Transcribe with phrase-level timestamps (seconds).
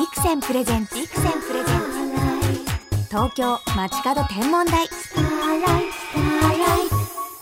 [0.00, 3.08] Vixen presents Vixen presents。
[3.10, 4.88] 東京街角天文台。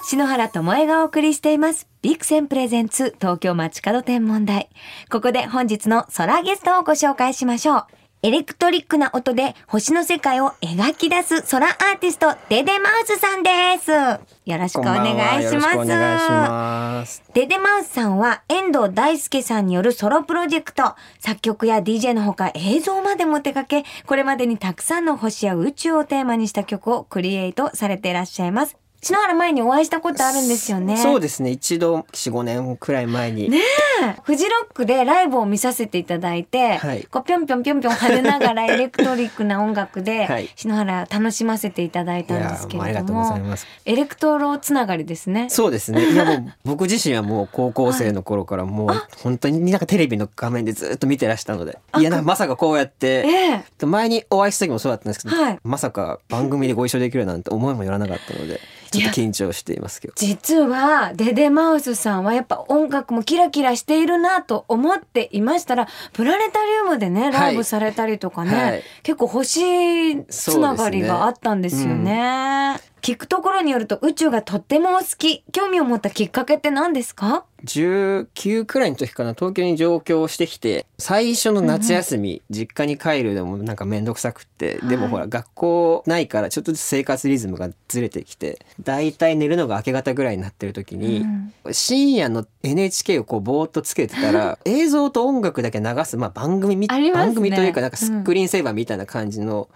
[0.03, 1.86] 篠原智恵がお送りしています。
[2.03, 4.71] Vixen presents 東京街角天文台。
[5.08, 7.86] ここで本日の空ゲストをご紹介しましょう。
[8.21, 13.93] エレクトリックな音で星の世界を描き出す空アーティスト、 DE DE MOUSE さんです。
[13.93, 15.14] よろしくお願いします。
[15.14, 17.23] こんばんはよろしくお願いします。
[17.32, 28.77] DE DE MOUSE さんは遠藤大輔さんによるソロプロジェクト、作曲や DJ のほか映像までも手掛け、これまでにたくさんの星や宇宙をテーマにした曲をクリエイトされていらっしゃいます。
[29.01, 30.97] 篠原前にお会いしたことあるんですよね。
[30.97, 31.51] そうですね。
[31.51, 33.48] 一度4、5年くらい前に。
[33.48, 33.59] ね
[34.02, 43.66] えフジロックでライブを見させていただいて、はいこうぴょんぴょんぴょんぴょん跳ねながらエレクトリックな音楽で、 はい篠原楽しませていただいいたんですけもうありがとうれどもございます。
[43.84, 45.48] エレクトロつながりですね。
[45.48, 46.05] そうですね。
[46.12, 53.25] いやもう僕自身はもう高校生の頃からもう本当になんかテレビの画面でずっと見てらしたので、いやなまさかこうやって。
[53.27, 68.83] ええ前にお会いした時もそうだったんですけど、はいまさか番組でご一緒できるなんて思いもよらなかったのでちょっと緊張していますけど実はデデマウスさんはやっぱ音楽もキラキラしているなと思っていましたらプラネタリウムでねライブされたりとかね、はい。
[69.03, 72.81] 結構星つながりがあったんですよね。
[73.00, 75.44] 聞くところによると宇宙がとってもお好き。
[75.52, 91.24] 興味を持ったきっかけって何ですか？19くらいの時かな東京に上京してきて最初の夏休み、実家に帰るのもなんか面倒くさくって、でもほら学校ないからちょっとずつ生活リズムがずれてきてだいたい寝るのが明け方ぐらいになってる時に、
[91.72, 96.88] 深夜の NHK をこうぼーっとつけてたら 映像と音楽だけ流す、まあ、番組ね。
[97.12, 99.69] 番組というかなんかスクリーンセーバーみたいな感じの、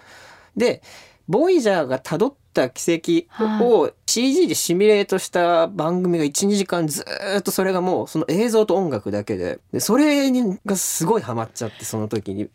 [0.56, 0.82] で
[1.28, 12.48] ボイジャーが辿った軌跡を CG でシミュレートした番組が12時間ずーっとそれがもうその映像と音楽だけででそれにがすごいハマっちゃってその時に。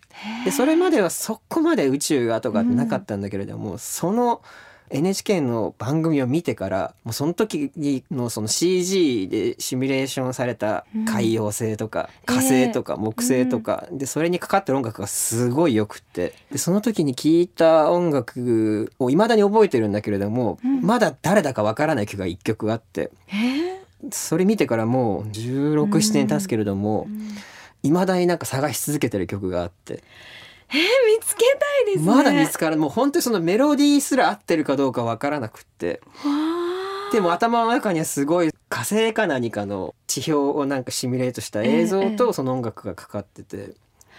[0.45, 4.41] でそれまではそこまで宇宙がとかなかったんだけれども、その
[4.89, 7.71] NHK の番組を見てからもうその時
[8.09, 23.11] のその CG でシミュレーションされた海洋星とか火星とか木星とか、でそれにかかってる音楽がすごいよくってでその時に聴いた音楽を未だに覚えてるんだけれども、まだ誰だかわからない曲が一曲あって
[24.11, 27.07] それ見てからもう1617年経つけれども
[27.83, 30.03] 未だになんか探し続けてる曲があって。
[30.73, 30.79] 見
[31.21, 31.45] つけ
[31.85, 32.05] たいですね。
[32.05, 32.79] まだ見つからん。
[32.79, 36.01] もう本当にそのメロディーすら合ってるかどうかわからなくって。
[37.11, 43.75] でも頭の中にはすごい火星か何かの地表をなんかシミュレートした映像ええとその音楽がかかってて。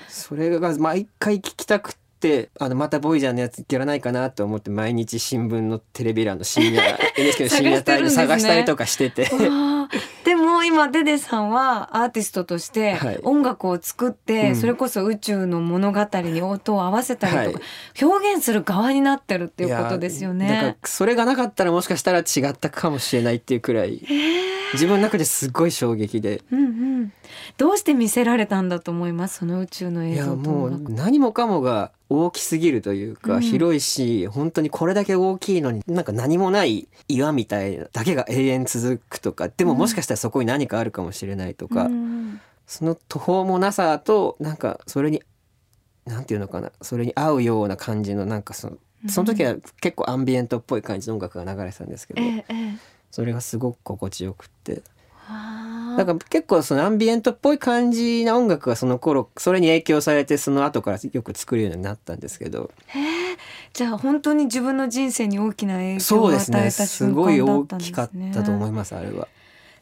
[0.06, 9.28] それが毎回聞きたくってあのまたボイジャーのやつやらないかなと思って毎日新聞のテレビ欄の深夜 NHK の深夜帯で探したりとかしてて。
[10.28, 13.20] でも今デデさんはアーティストとしてはい。
[13.22, 14.56] 音楽を作って、うん。
[14.56, 18.04] それこそ宇宙の物語に音を合わせたりとか、はい。
[18.04, 20.78] 表現する側になってるっていうことですよいやだか。
[20.84, 24.02] それがなかったらもしかしたら違ったかもしれないっていうくらい
[24.74, 26.42] 自分の中ですごい衝撃で。
[26.52, 26.64] うんう
[27.04, 27.12] ん、
[27.56, 29.38] どうして見せられたんだと思います？
[29.38, 33.42] その宇宙の映いや像ともう何もかもが大きすぎるというか、うん。
[33.42, 42.40] 広いし本当にこれだけ大きいのになんか何もない岩みたいなだけが永遠続くとかでももしかしたらそこに何かあるかもしれないとか、うん。
[42.66, 45.22] その途方もなさとなんかそれに
[46.06, 52.78] なんていうのかなそれに合うような感じのなんかそのその時は結構アンビエントっぽい感じの音楽が流れてたんですけど、ええええ。
[53.10, 54.82] それがすごく心地よくって。
[55.98, 63.36] あだから結構そのアンビエントっぽい感じな音楽がその頃それに影響されてその後からよく作るようになったんですけどーへえ
[63.72, 68.32] じゃあ本当に自分の人生に大きな影響を与えたねす瞬ごい大間だったんですきかっね。
[68.34, 69.28] たと思いますあれは。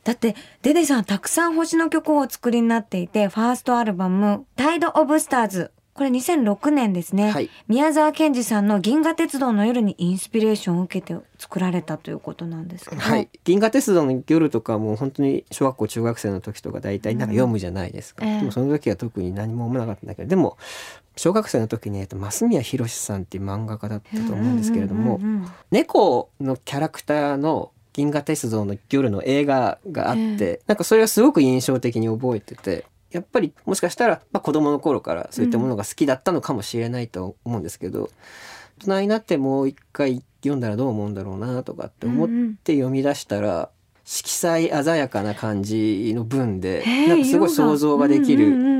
[0.05, 7.51] だってデデさんたくさん星の曲をお作りになっていてファーストアルバム「タイド・オブ・スターズ」これ2006年ですね、はい。
[7.69, 18.39] 宮沢賢治さんの「銀河鉄道の夜」にインスピレーションを受けて作られたということなんですけど、はい、銀河鉄道の夜とかもう本当に小学校中学生の時とか大体なんか読むじゃないですか、うんええ。
[18.41, 20.59] でもその時は特に何も思わなかったんだけどでも
[21.17, 25.19] 小学生の時に、えっと、増宮宏さんっていう漫画家だったと思うんですけれども、
[25.71, 32.85] 猫のキャラクターの銀河鉄道の夜の映画があって、なんかそれはすごく印象的に覚えてて
[33.17, 38.11] やっぱりもしかしたら、まあ、子供の頃からそういったものが好きだったのかもしれないと思うんですけど、
[38.79, 42.29] 大人になってもう一回読んだらどう思うんだろうなとかって思っ
[42.63, 43.71] て読み出したら、
[44.05, 48.49] 色彩鮮やかな感じの文で、なんかすごい想像ができる。
[48.49, 48.77] うんうんうんうん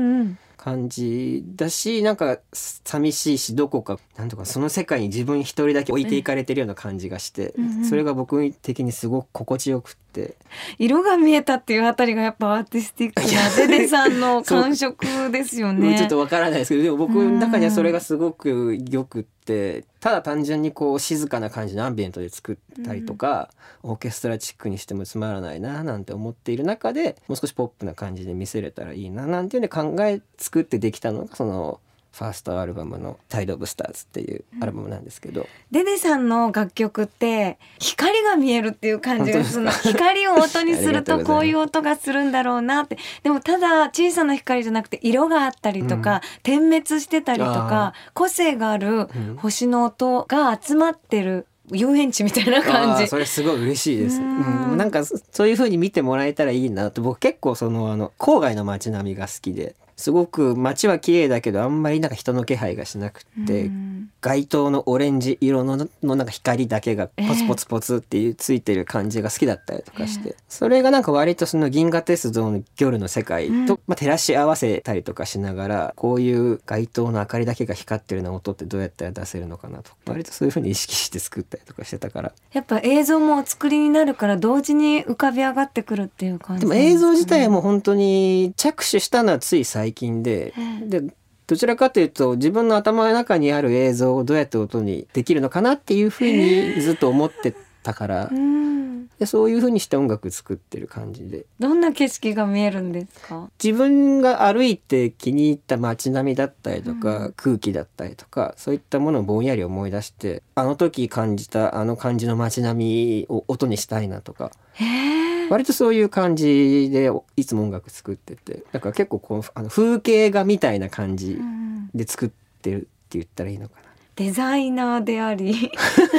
[0.67, 10.27] 感じだしなんか寂しいしどこかなんとかその世界に自分一人だけ置いていかれてるような感じがして、うんうんそれが僕的にすごく心地よくって。
[10.27, 10.35] て
[10.79, 15.97] 色が見えたっていうあたりがやっぱアーティスティックなデデさんの 感触ですよね。
[15.97, 23.49] ちょっとわからないですけどでも僕の中にはそれがすごくよくってただ単純にこう静かな感じのアンビエントで作ったりとか、
[23.83, 31.79] オーケストラチックにしてもつまらないななんて思っている中でもう少しポップな感じで見せれたらいいななんていうので考え作ってできたのがその
[32.11, 39.71] ファーストアルバムの「タイド・オブ・スターズ」っていうアルバムなんですけど、デデさんの楽曲って光が見えるっていう感じがするの。
[39.71, 42.97] 光を音にするとこういう音がするんだろうなって。
[43.23, 49.37] でもただ小さな光じゃなくて色があったりとか、点滅してたりとか個性があるうん。
[49.37, 53.07] 星の音が集まってる遊園地みたいな感じ。
[53.07, 54.21] それすごい嬉しいです。
[54.21, 57.01] ううんん、なんかそそういう風に見てもらえたらいいなと。
[57.01, 64.09] 僕結構そのあの郊外の街並みが好きですごく街は綺麗だけどあんまりなんか人の気配がしなくって、うん。
[64.21, 73.79] 街灯のオレンジ色ののなんか光だけがポツポツポツっていうついてる感じが好きだったりとかして、それがなんか割とその銀河鉄道の夜の世界と、うん。
[73.87, 82.33] まあ、照らし合わせたりとかしながらこういう街灯の明かりだけが光ってるような音ってどうやったら出せるのかなと割とそういう風に意識して作ったりとかしてたから。
[82.53, 90.53] やっぱ映像もお作りになるから同時に浮かび上がってくるっていう感じでも映像自体はもう本当に着手したのはつい最近で、
[90.85, 91.03] で
[91.47, 99.07] どちらかというと自分の頭の中にある映像をどうやって音にできるのかなっていうふうにずっと思ってたからうん。
[99.17, 101.45] でそういうふうにして音楽作ってる感じで。
[101.57, 103.49] どんな景色が見えるんですか？
[103.63, 114.51] 自分が歩いて気に入った街並みだったりとか、空気だったりとかそういったものをぼんやり思い出してあの時感じたあの感じの街並みを音にしたいなとか。
[114.73, 122.29] へえ割とそういう感じでいつも音楽作っててだから結構こうあの風景画みたいな感じうんで作っ
[122.61, 123.87] てるって言ったらいいのかな。
[124.15, 125.71] デザイナーであり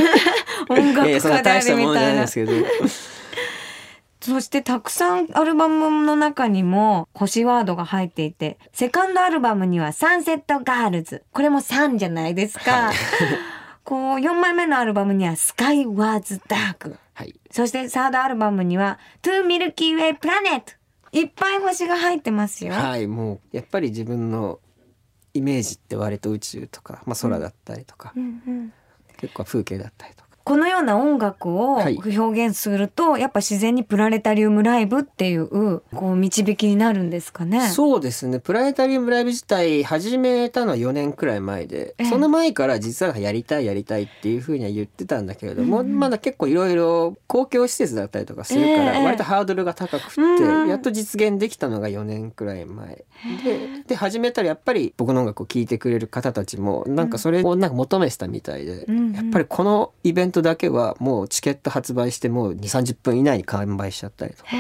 [0.71, 2.11] 音楽家でありみたなな。
[2.13, 2.53] いいですけど。
[4.21, 11.23] そしてたくさんアルバムの中にも星ワードが入っていてセカンドアルバムにはサンセットガールズ。
[11.33, 12.93] これもサンじゃないですか、
[13.85, 17.35] こう4枚目のアルバムにはスカイワーズダークはい。
[17.51, 20.73] そしてサードアルバムにはトゥーミルキーウェイプラネット
[21.11, 24.61] いっぱい星が入ってますよ、はいもうやっぱり自分の
[25.35, 28.73] イメージって割と宇宙とか、まあ、空だったりとか、うんうん。
[29.17, 30.28] 結構風景だったりとか。
[30.49, 31.99] このような音楽をはい。
[32.19, 37.69] 表現すると、やっぱ自然にプラネタリウムライブっていうこう導きになるんですかね。
[37.69, 38.41] そうですね。
[38.41, 42.07] プラネタリウムライブ自体始めたのは4年くらい前で、ええ。
[42.07, 49.05] その前から実はやりたいやりたいっていうふうには言ってたんだけれども、うんうんまだ結構いろいろ公共施設だったりとかするから、ええ。
[49.05, 50.21] 割とハードルが高くって、
[50.71, 53.05] やっと実現できたのが4年くらい前。
[53.45, 64.51] でで始めたらやっぱり僕の音楽を聴いてくれる方たちもなんかそれをなんか求めてたみたいで、やっぱりこのイベントだけはもうチケット発売してもう2 3 0分以内に完売しちゃったりとか。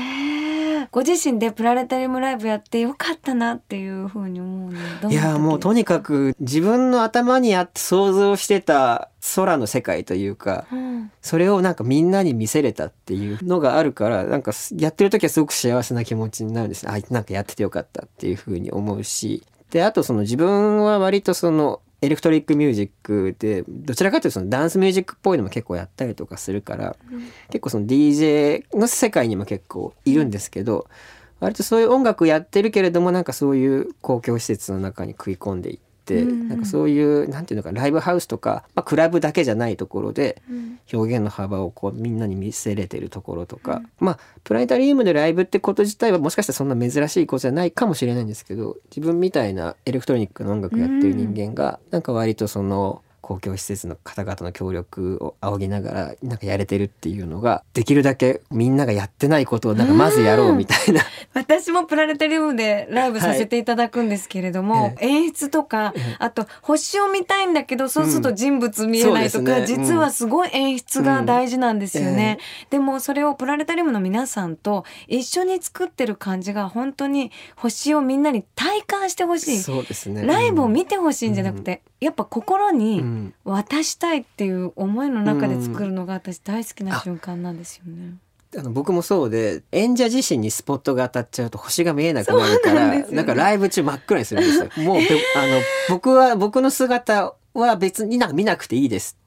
[0.90, 4.72] ご自身でプラネタリウムライブやってよかったなっていうふうに思う
[5.02, 11.10] のいやもうとにかく自分の頭にあって想像してた空の世界というかうん。
[11.20, 17.04] それをなんかみんなに見せれたっていうのがあるからなんかやってる時はすごく幸せな気持ちになるんですね。
[17.08, 19.44] あなんかやっててよかったっていうふうに思うし。
[19.70, 26.96] であとその自分は割とそのエレクトリックミュージックでどちらかというとそのダンスミュージックっぽいのも結構やったりとかするから
[27.50, 30.86] 結構その DJ の世界にも結構いるんですけど、
[31.40, 40.78] 割とそういう音楽やってるけれどもなんかそういう公共施設の中に食い込んでいって、うんうんなんかそういうなんていうのかライブハウスとか、まあ、クラブだけじゃないところでうん。
[40.92, 61.02] 表現の幅をこうみんなに見せれてるところとか、まあプラネタリウムでライブってこと自体はもしかしたらそんな珍しいことじゃないかもしれないんですけど自分みたいなエレクトロニックの音楽やってる人間が、なんか割とその公共施設の方々の協力を仰ぎながらなんかやれてるっていうのができるだけみんながやってないことをなんかまずやろうみたいな。
[61.34, 69.66] 私もプラネタリウムでライブさせていただくんですけれども、え演出とか、あと星を見たいんだけどそうすると人物見えないとか、うんね。
[69.66, 72.38] 実はすごい演出が大事なんですよね、
[72.70, 79.58] でもそれをプラネタリウムの皆さんと一緒に作ってる感じが本当に星をみんなに体感してほしい。
[79.58, 80.24] そうですね。
[80.24, 88.14] ライブを見てほしいんじゃなくて、やっぱ心うにん渡したいっていう思いの中で作るのが私大好きな瞬間なんですよね。
[88.56, 94.84] あの僕もそうで演者自身にスポットが当たっちゃうと星が見えなくなるからねなんかライブ中真っ暗にするんですよ。
[94.84, 99.18] もう、べあの僕は僕の姿は別になんか見なくていいです。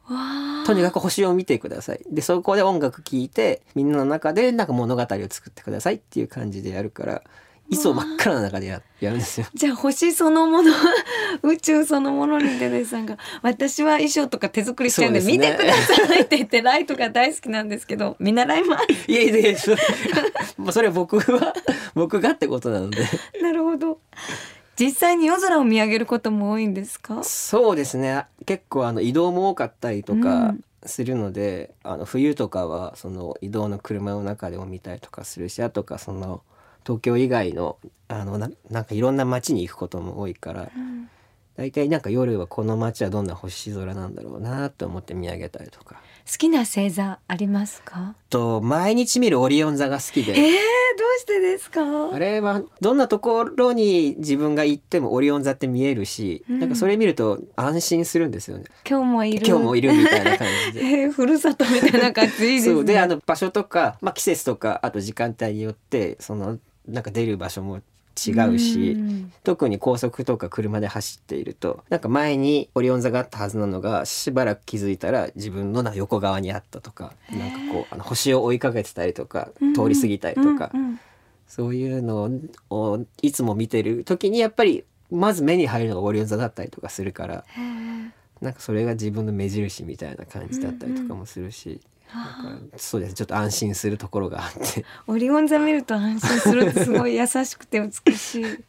[0.66, 2.02] とにかく星を見てください。
[2.10, 7.22] でそこで音楽聴いてみんなの中でなんか物語を作ってくださいっていう感じでやるから
[7.70, 9.48] いつも真っ暗な中でややるんですよ。
[9.54, 10.74] じゃあ星そのもの
[11.44, 18.86] 宇宙そのものにデデさんが私は衣装とか手作りしちゃうんで見てくださいって言ってライトが大好きなんですけど見習います。
[19.12, 19.76] いやいやいやそ
[20.72, 21.54] それは僕は
[21.96, 23.04] 僕がってことなので。
[23.42, 24.00] なるほど。
[24.80, 27.24] 実際に夜空を見上げることも多いんですか？
[27.24, 28.24] そうですね。
[28.46, 30.64] 結構あの移動も多かったりとうかん。
[30.84, 36.42] するので、あの冬とかはその移動の車の中でも見たりとかするしあとかその
[36.84, 40.70] 東京以外のあのななんかいろんな街に行くことも多いから
[41.62, 46.02] 大体なんか夜はこの街はどんな星空なんだろうなと思って見上げたりとか。
[46.32, 48.16] 好きな星座ありますか？
[48.32, 50.32] と毎日見るオリオン座が好きで。
[50.32, 51.82] えー、どうしてですか？
[52.12, 58.64] あれはどんなところに自分が行ってもオリオン座って見えるし、うんなんかそれ見ると安心するんですよね。
[58.90, 60.82] 今日もいる今日もいるみたいな感じで。
[61.04, 67.82] えー、ふるさとみたいな感じですねであの場所とか、まあ、季節とかあと時間帯によってそのなんか出る場所も
[68.28, 69.32] 違うしん。
[69.44, 80.72] 特に高速とか車で走っているとなんか前にオリオン座があったはずなのがしばらく気づいたら自分の横側にあったとかなんかこうあの星を追いかけてたりとか通り過ぎたりとか、
[81.48, 82.30] そういうの
[82.70, 87.46] をいつも見てる時にやっぱりまず目に入るのがオリオン座だったりとかするから
[88.42, 91.82] なんかそれが自分の目印みたいな感じだったりとかもするし、
[92.76, 93.14] そうです。
[93.14, 94.86] ちょっと安心するところがあって。
[95.08, 98.64] オリオン座見ると安心するってすごい優しくて美しい言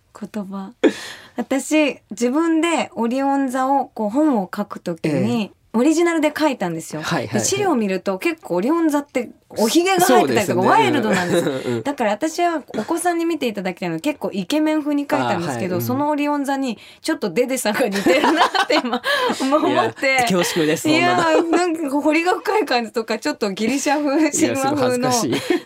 [0.45, 0.73] 葉。
[1.37, 7.41] 私自分でオリオン座をこう本を書くときに、オリジナルで書いたんですよ、はいはいはい。
[7.41, 15.83] で資料を見ると結構オリオン座っておひげが生えてたりとか、ワイルドなんですだから私はお子さんに見ていただきたいのは結構イケメン風に書いたんですけど、あはい。
[15.83, 19.03] うんそのオリオン座にちょっとデデさんが似てるなって今
[19.41, 20.13] 思って。
[20.13, 25.11] いや恐縮ですそいやんなんか彫りが深い感じとかちょっとギリシャ風神話風の。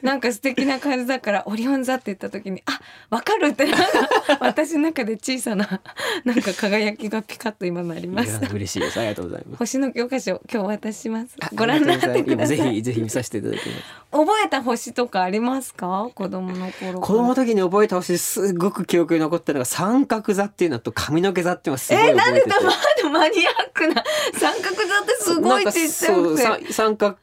[0.02, 3.87] なんか素敵な感じだからオリオン座って言った時にあわかるってなんか
[4.40, 5.81] 私の中で小さな
[6.25, 8.99] なんか輝きがピカッと今なりました嬉しいです。
[8.99, 9.59] ありがとうございます。
[9.59, 12.57] 星の教科書今日お渡ししますあご覧になってください。
[12.57, 13.75] ぜひぜひ見させていただきます
[14.12, 16.09] 覚えた星とかありますか？
[16.14, 24.02] 子供の頃子供の時に覚えた星すごく記憶に残ったのが三角座っていうのと髪の毛座っていうのはすごいえー、なんでだまだマニアックな。
[24.35, 26.42] 三角座ってすごいちっちゃくて。
[26.42, 27.16] さ三角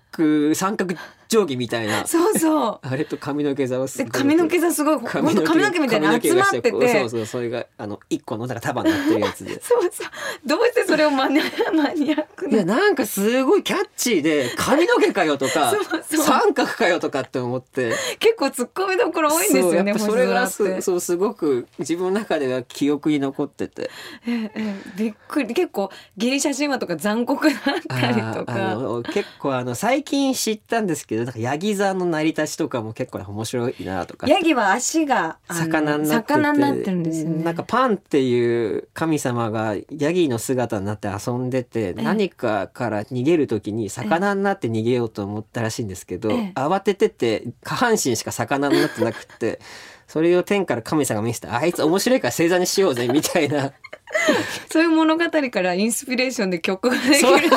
[0.55, 0.95] 三角
[1.33, 2.05] 定規みたいな。
[2.05, 2.79] そうそう。
[2.87, 3.97] あれと髪の毛座はす。
[3.97, 6.71] ごいで髪の毛座すごい本当髪の毛みたいな集まってて。
[6.71, 9.59] そうそうそれがあの一個のなんか束になってるやつで。
[9.61, 10.07] そうそう。
[10.45, 15.73] どうしてそれをマニアマニアックいやななんかすごいキャッチーで髪の毛かよとか
[16.03, 17.93] 三角かよとかって思って。
[18.19, 23.89] 結構突っ込みどころ多いんですよねそうやっぱそれがすそうすごく自分の中では記憶に残ってて。
[24.27, 24.75] ええええ。
[24.97, 25.53] びっくり。
[25.53, 34.27] 結構ギリシャ神話とか残酷だったりとあーあかの結構あの最近知ったんですけどなんかヤギ座の成り立ちとかも結構ね面白いなとか。
[34.27, 36.33] ヤギは足が魚になってて。
[36.33, 37.43] 魚になってるんですよね。
[37.43, 46.51] なんかパンっていう神様がヤギの姿になって遊んでて、え何かから逃げる時に魚になって逃げようと思ったらしいんですけど、ええ。
[46.55, 49.59] 慌ててて下半身しか魚になってなくって
[50.07, 53.73] それを天から神様が見せてあいつ面白いから星座にしようぜみたいな。
[54.71, 57.49] そういう物語からインスピレーションで曲ができる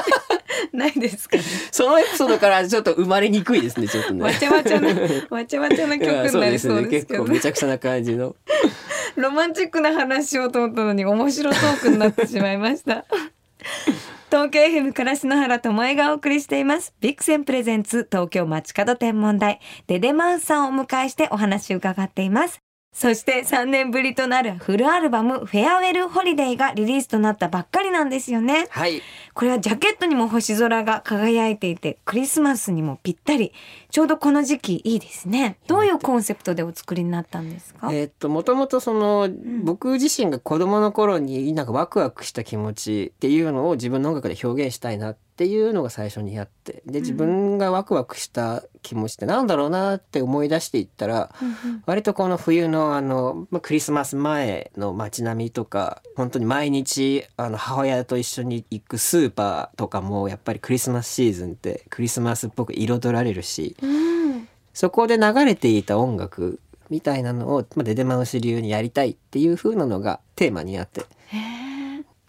[0.77, 4.23] ないですかねそのエピソードからちょっと生まれにくいですねちょっとね。
[4.25, 4.89] わちゃわちゃな
[5.31, 8.37] わちゃわちゃな曲になりそうです結構けどねめちゃくちゃな感じの。
[9.17, 13.05] ロマンチックな話しようと思ったのに面白トークになってしまいました。
[14.29, 16.93] 東京 FM から篠原智恵がお送りしています。
[17.01, 19.61] ビクセンプレゼンツ東京街角天文台。
[19.87, 22.66] デデマウスさんをお迎えしてお話を伺っています。
[22.97, 28.69] そして3年ぶりとなるフルアルバムフェアウェルホリデーがリリースとなったばっかりなんですよね。
[28.71, 29.03] はい。
[29.35, 33.53] これはジャケットにも星空が輝いていてクリスマスにもぴったり。
[33.91, 35.59] ちょうどこの時期いいですね。
[35.67, 39.29] どういうコンセプトでお作りになったんですか、えーっともともとその、
[39.63, 51.35] 僕自身が子供の頃になんかワクワクした気持ちっていうのを自分の音楽で表現したいなっていうのが最初にあってで自分がワクワクした気持ちってなんだろうなって思い出していったら、
[51.85, 63.77] 割とこの冬のあのまあクリスマス前の街並みとか本当に毎日あの母親と一緒に行くスーパーとかもやっぱりクリスマスシーズンってクリスマスっぽく彩られるし。
[63.83, 64.07] うん。
[64.77, 71.07] そこで流れていた音楽みたいなのを、まあ、デデマウス流にやりたいっていう風なのがテーマにあって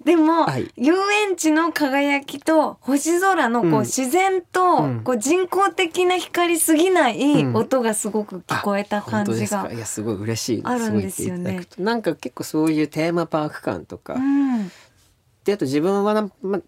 [0.07, 0.71] でも、はい。
[0.77, 0.93] 遊
[1.27, 3.79] 園地の輝きと星空のこう、うん。
[3.81, 5.01] 自然と、うん。
[5.03, 7.55] こう人工的な光すぎないうん。
[7.57, 9.63] 音がすごく聞こえた感じが。
[9.63, 9.73] か？
[9.73, 10.61] いやすごい嬉しい。
[10.63, 11.67] あるんですよね。
[11.77, 14.71] なんか結構そういうテーマパーク感とか、うん。
[15.43, 16.61] であと自分はな、まあ、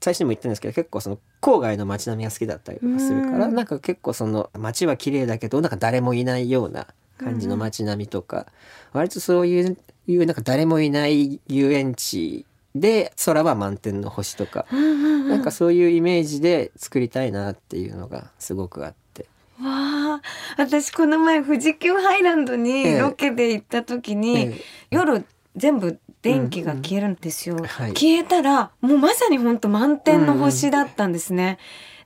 [0.00, 3.54] 最初にも言ったんですけど結構その郊外の街並みが好きだったりとかするから、うん。
[3.54, 8.46] なんか結構その街は綺麗だけどなんか誰もいないような感じの街並みとか、
[8.92, 9.76] 割とそういう
[10.08, 12.44] いうなんか誰もいない遊園地
[12.74, 19.26] で空は満天の星とか、なんかそういうイメージで作りたいなっていうのがすごくあって。
[19.60, 20.22] わあ
[20.56, 24.60] 私この前富士急ハイランドえにえロケで行った時に、ええ。
[24.90, 25.24] 夜
[25.54, 27.92] 全部電気が消えるんですよ、はい。
[27.92, 31.58] 消えたらもうまさに本当満天の星だったんですね、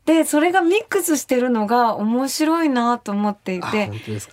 [0.06, 3.90] でそれがミックスしてるのが面白いなと思っていあて。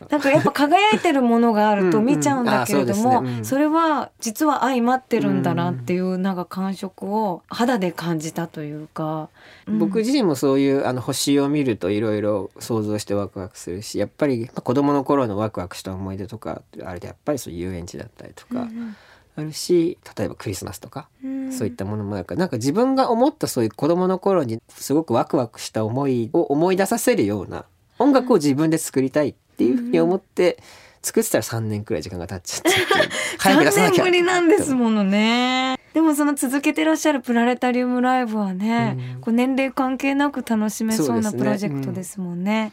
[0.09, 3.37] なんかやっぱ輝いてるものがあると見ちゃうんだけれどうんうんもあそうですね。
[3.39, 3.45] うん。
[3.45, 9.29] それは実は相まってるんだなっていうなんか感触を肌で感じたというか、
[9.67, 9.79] うん。
[9.79, 18.67] 僕自身もそういうあの星を見るといろいろ想像してワクワクするしやっぱりまあ子供の頃のワクワクした思い出とかあれでやっぱりそういう遊園地だったりとか
[19.35, 21.51] あるし例えばクリスマスとかうん。
[21.51, 27.65] そういったものもあるからなんか自分が思ったそういう子供の頃にすごくワクワクした思いを思い出させるような
[27.99, 30.57] 音楽を自分で作りたいっていうふうに思って
[31.03, 32.69] 作ってたら3年くらい時間が経っちゃって
[33.37, 35.77] 早く出さな3きゃ年ぶりなんですものね。
[35.93, 39.21] でもその続けてらっしゃるプラネタリウムライブはね、うん。
[39.21, 42.71] こう年齢関係なく楽しめそうなプロジェクトですもんね。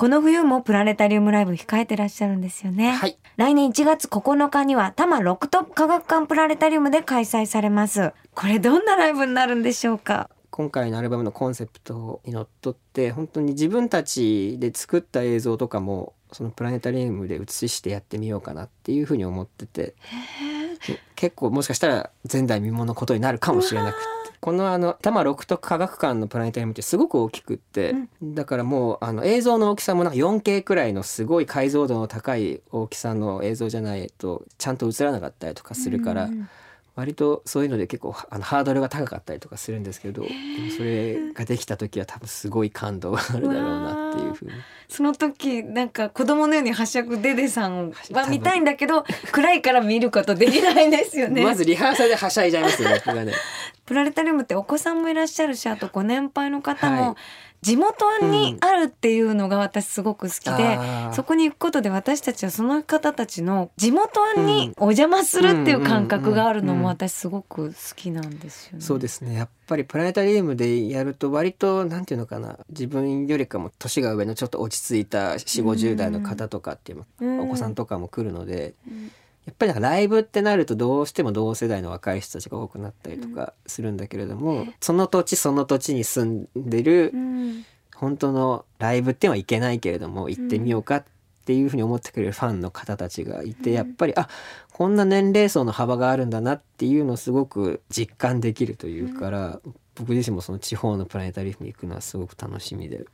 [0.00, 2.92] この冬もプラネタリウムライブ控えてらっしゃるんですよね。
[2.92, 3.18] はい。
[3.36, 8.14] 来年1月9日には多摩六都科学館プラネタリウムで開催されます。
[8.34, 10.30] これどんなライブになるんでしょうか？
[10.48, 19.96] 今回のアルバムのコンセプトにのっとって本当に自分たちで作った映像とかもそのプラネタリウムで映してやってみようかなっていうふうに思ってて。
[21.14, 24.06] 結構もしかしたら前代未聞のことになるかもしれなくて
[24.40, 36.24] このあの多摩六都科学館のプラネタリウムってすごく大きくって、だからもうあの映像の大きさもなんか 4K くらいのすごい解像度の高い大きさの映像じゃないとちゃんと映らなかったりとかするから。
[36.24, 36.48] うん
[36.96, 40.34] 割とそういうので結構あのハードルが高かったりとかするんですけどでも
[40.76, 44.52] それができた時は多分すごい感動があるだろうなっていうふうに。
[44.88, 51.44] その時なんか子供のようにはしゃぐデデさんは見たいんだけど暗いから見ることできないんですよね。
[51.44, 53.32] まずリハーサルではしゃいじゃいますよ 僕がね。
[53.86, 57.14] プラネタリウムってお子さんもいらっしゃるしあとご年配の方もはい。
[57.62, 61.12] 地元にあるっていうのが私すごく好きで、あー。
[61.12, 68.80] そこに行くことで私たちはその方たちの地元にお邪魔するっていう感覚があるのも私すごく好きなんですよね。
[68.80, 69.34] そうですね。
[69.34, 77.40] やっぱりプラネタリウムでやると割となんていうのかな自分よりかも年が上のちょっと落ち着いた4 5 0代の方とかっていううん。
[77.40, 78.74] お子さんとかも来るので、
[79.46, 87.64] やっぱりなんかライブってなるとどうしても同世代の若い人たちが多くなったりとかするんだけれども、その土地その土地に住んでるうん。
[87.94, 91.04] 本当のライブってはいけないけれども行ってみようかっ
[91.50, 94.28] ていうふうに思ってくれるファンの方たちがいて、やっぱりあ
[94.72, 99.60] こんな年齢層の幅があるんだなっていうのをすごく実感できるというから、
[99.96, 103.04] 僕自身もその地方のプラネタリウムに行くのはすごく楽しみで。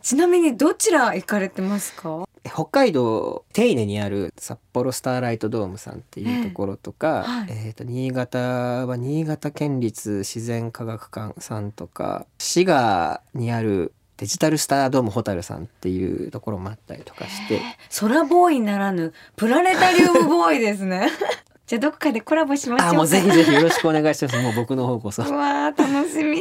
[0.00, 2.26] ちなみにどちら行かれてますか？
[2.44, 7.66] 北海道手稲にある札幌スターライトドームさんっていうところとか、ええはい。
[7.66, 8.38] えーと新潟
[8.86, 17.60] は新潟県立自然科学館さんとか滋賀にあるデジタルスタードームホタルさんっていうところもあったりとかして
[17.98, 21.10] 空ボーイならぬプラネタリウムボーイですね。
[21.66, 22.90] じゃあどっかでコラボしましょうか。
[22.90, 26.38] あもうぜひぜひよろしくお願いしますもう僕の方こそうわー楽しみ。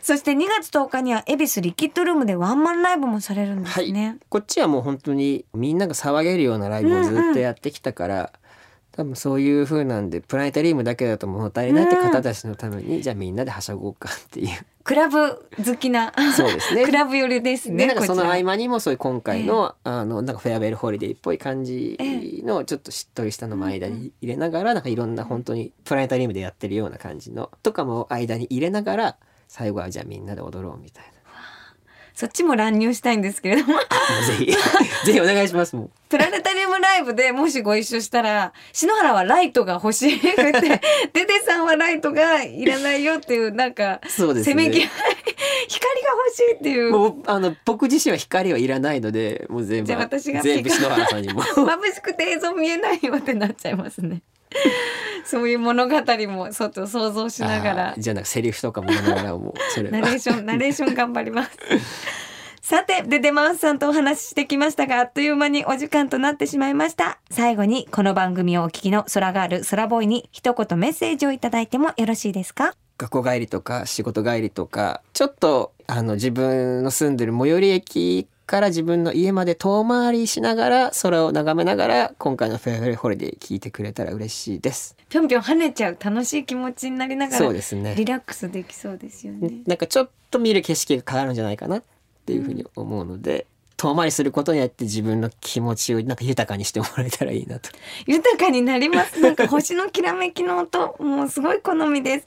[0.00, 4.16] そして2月10日には恵比寿リキッドルームでワンマンライブもされるんですね。
[4.30, 8.32] こっちはもう本当にみんなが騒げるようなライブをずっとやってきたから、
[8.98, 14.48] 多分そういう風なんでプラネタリウムだけだと物足りないって方たちのために、じゃあみんなではしゃごうかっていう。
[14.82, 16.12] クラブ好きな。
[16.36, 16.84] そうですね。
[16.84, 17.86] クラブ寄りですね。
[17.86, 21.96] でなんかその合間にもそういう今回の,、あのなんか farewell holiday っぽい感じ
[22.44, 31.04] のちょっとしっとりしたのも間に入れながらなんかいろんな本当にプラネタリウムでやってるような感じのとかも間に入れながら最後はじゃあみんなで踊ろうみたい
[32.18, 33.74] そっちも乱入したいんですけれども。
[33.74, 33.80] な
[34.26, 34.46] ぜひ。
[35.06, 35.90] ぜひお願いしますもう。
[36.08, 40.16] プラネタリウムライブでもしご一緒したら篠原はライトが欲しい。
[40.16, 40.80] って
[41.12, 44.50] デデさんはライトがいらないよっていうなんかそうですね。
[44.50, 44.88] せめぎ合い。
[45.68, 46.90] 光が欲しいっていう。
[46.90, 49.86] もうあの僕自身は光はいらないのでもう全部。
[49.86, 51.40] じゃあ私が全部篠原さんにも。
[51.54, 54.22] 眩しくて映像見えないよってなっちゃいますね。
[55.24, 55.94] そういう物語
[56.28, 61.50] もちょっと想像しながらじゃあなんかセリフとかもながらもうそれはナレーションナレーション頑張ります。
[62.60, 67.18] さて、デデマウスさんとお話ししてきましたが、あっという間にお時間となってしまいました。
[67.30, 72.74] 最後に、この番組をお聞きの空ガール、空ボーイに一言メッセージをいただいてもよろしいですか？
[72.98, 84.96] 学校帰りとか仕事帰りとかちょっとあの自分の住んでる最寄り駅から自分の家まで遠回りしながら空を眺めながら今回のフェアウェイホリデー聞いてくれたら嬉しいです。
[85.10, 89.50] ぴょんぴょん跳ねちゃう楽しい気持ちになりながらそうですねリラックスできそうですよね。
[89.66, 91.82] なんかちょっと見る景色が変わるんじゃないかなっ
[92.24, 97.70] ていうふうに思うので、遠回りすることによって自分の気持ちをなんか豊かにしてもらえたらいいなと。
[98.06, 99.20] 豊かになります。
[99.20, 102.26] なんか星のきらめきの音、もうすごい好みです。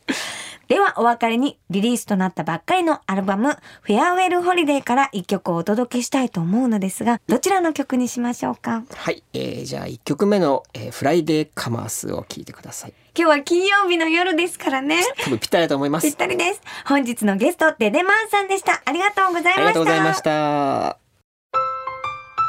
[0.71, 8.83] ではお別れにリリースとなったばっかりのアルバムフェアウェルホリデーから一曲をお届けしたいと思うのですが、どちらの曲にしましょうか？
[8.95, 12.93] はい、えー、じゃあ1曲目の、えーフライデーカマースを聴いてください。
[13.17, 15.03] 今日は金曜日の夜ですからね。
[15.25, 16.15] 多分ぴったりだと思いまぴっす。
[16.15, 16.61] たりです。
[16.85, 18.81] 本日のゲスト、デデマンさんでした。
[18.85, 19.55] ありがとうございました。
[19.55, 20.97] ありがとうございました。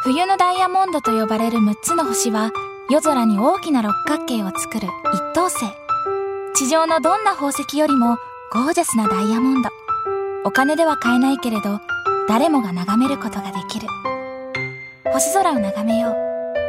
[0.04, 2.52] 冬のダイヤモンドと呼ばれる6つの星は
[2.88, 5.64] 夜空に大きな六角形を作る一等星
[6.54, 8.18] 地上のどんな宝石よりも
[8.52, 9.70] ゴージャスなダイヤモンド。
[10.44, 11.80] お金では買えないけれど
[12.28, 13.86] 誰もが眺めることができる。
[15.12, 16.14] 星空を眺めよう。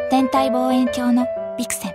[0.09, 1.93] 天体望遠鏡のビクセン。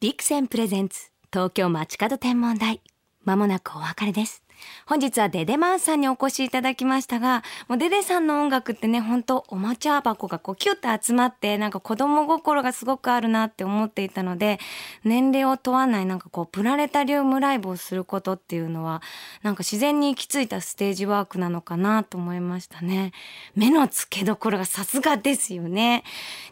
[0.00, 2.82] ビクセンプレゼンツ東京街角天文台。
[3.24, 4.42] まもなくお別れです。
[4.86, 14.58] 本日はデデマンさんにお越しいただきましたがもうデデさんの音楽ってね本当おもちゃ箱がこうキュッと集まってなんか子供心がすごくあるなって思っていたので
[15.04, 19.02] 年齢を問わないなんかこうプラネタリウムライブをすることっていうのは
[19.42, 23.12] なんか自然に行き着いたステージワークなのかなと思いましたね。
[23.54, 26.04] 目の付けどころがさすがですよね。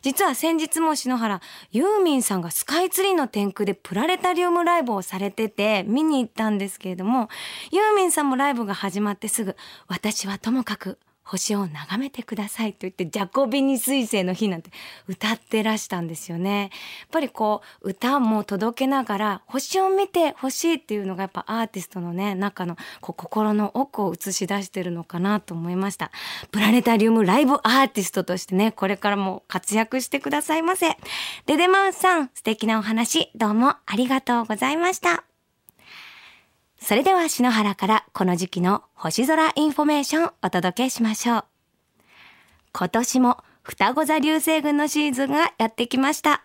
[0.03, 1.40] 実は先日も篠原
[1.73, 7.29] ユーミンさんがスカイツリーの天空でプラネタリウムライブをされてて見に行ったんですけれども
[7.71, 9.57] ユーミンさんもライブが始まってすぐ
[9.89, 14.71] 「私はともかく星を眺めてください」と言って「ジャコビニ彗星の日」なんて
[15.09, 16.61] 歌ってらしたんですよね。
[16.61, 16.71] やっ
[17.11, 26.13] ぱりこう歌も届けながら星を見てほしいっていうのがやっぱアーティストのね中のこう心の奥を映し出してるのかなと思いました。
[26.53, 30.97] プラネタリウムライブアーティストとしてねこれからも活躍してくださいませ。
[31.47, 35.36] DE DE MOUSE さん素敵なお話どうもありがとうございました。
[36.81, 41.45] それでは篠原からこの時期の星空インフォメーションお届けしましょう。
[42.73, 46.45] 今年も双子座流星群のシーズンがやってきました。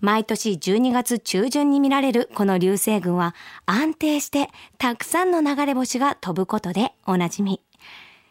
[0.00, 3.34] 毎年12月中旬に見られるこの流星群は
[3.66, 7.60] 安定してたくさんの流れ星が飛ぶことでおなじみ。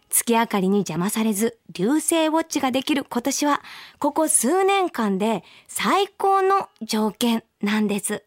[0.10, 3.62] 月明かりに邪魔されず流星ウォッチができる今年は
[4.00, 8.23] ここ数年間で最高の条件なんです。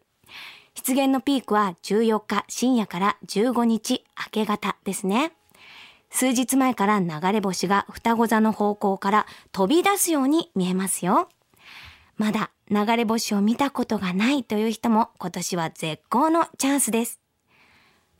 [0.83, 5.31] 出現のピークは14日深夜から15日明け方ですね。
[6.09, 11.29] 数日前から流れ星が双子座の方向から飛び出すように見えますよ。
[12.17, 17.19] まだ流れ星を見たことがないという人も今年は絶好のチャンスです。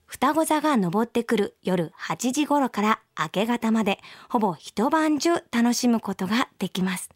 [0.06, 3.98] 双子座が登ってくる夜8時頃から明け方まで
[4.30, 7.10] ほぼ一晩中楽しむことができます。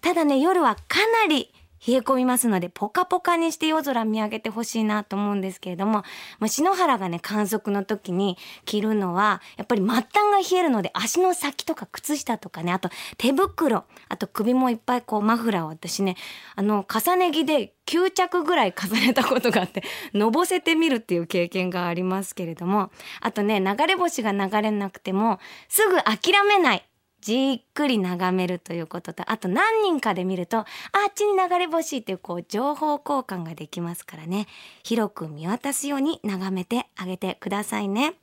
[0.00, 1.52] ただね、夜はかなり
[1.86, 6.04] 冷え込みますので、ポカポカにして夜空見上げてほしいなと思うんですけれども、
[6.38, 16.16] まあ、篠原がね、観測の時に着るのは、やっぱり末端が冷えるので、足の先とか靴下とかね、あと手袋、あと首もいっぱいこうマフラーを私ね、
[16.54, 26.86] あの、重ね着で9着ぐらい重ねたことがあって、 のぼせてみるっていう経験がありますけれども、あとね、流れ星が流れなくても、すぐ諦めない。
[27.20, 30.66] じっくり眺めるということと、あと何人かで見ると、あっ
[31.14, 34.46] ちに流れ星っていうこう情報交換ができますからね、
[34.84, 38.14] 広く見渡すように眺めてあげてくださいね。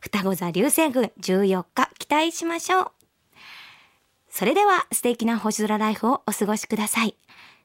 [0.00, 2.90] 双子座流星群14日期待しましょう。
[4.30, 7.16] それでは素敵な星空ライフをお過ごしください。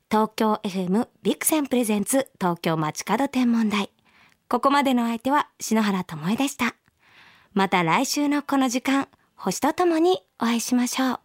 [0.09, 3.89] 東京 FM ビクセンプレゼンツ東京街角天文台。
[4.47, 6.75] ここまでの相手は篠原智恵でした。
[7.53, 9.07] また来週のこの時間、
[9.45, 11.22] 星とともにお会いしましょう。